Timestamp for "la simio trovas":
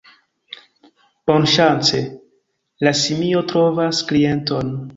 2.87-4.05